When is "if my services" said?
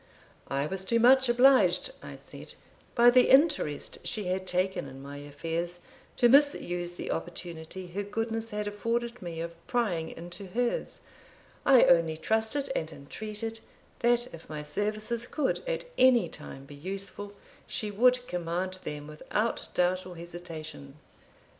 14.33-15.27